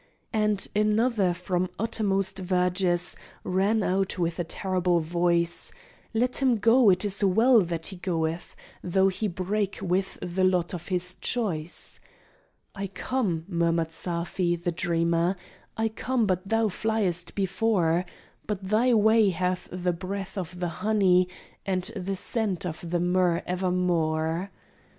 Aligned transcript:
And 0.33 0.67
another 0.75 1.31
from 1.31 1.69
uttermost 1.77 2.39
verges 2.39 3.15
Ran 3.43 3.83
out 3.83 4.17
with 4.17 4.39
a 4.39 4.43
terrible 4.43 4.99
voice 4.99 5.71
"Let 6.11 6.37
him 6.37 6.57
go 6.57 6.89
it 6.89 7.05
is 7.05 7.23
well 7.23 7.61
that 7.61 7.85
he 7.93 7.97
goeth, 7.97 8.55
Though 8.83 9.09
he 9.09 9.27
break 9.27 9.77
with 9.79 10.17
the 10.19 10.43
lot 10.43 10.73
of 10.73 10.87
his 10.87 11.13
choice!" 11.13 11.99
"I 12.73 12.87
come," 12.87 13.45
murmured 13.47 13.89
Safi, 13.89 14.55
the 14.59 14.71
dreamer, 14.71 15.35
"I 15.77 15.87
come, 15.87 16.25
but 16.25 16.47
thou 16.49 16.65
fliest 16.67 17.35
before: 17.35 18.03
But 18.47 18.69
thy 18.69 18.95
way 18.95 19.29
hath 19.29 19.69
the 19.71 19.93
breath 19.93 20.35
of 20.35 20.59
the 20.59 20.69
honey, 20.81 21.29
And 21.63 21.83
the 21.95 22.15
scent 22.15 22.65
of 22.65 22.89
the 22.89 22.99
myrrh 22.99 23.43
evermore." 23.45 24.49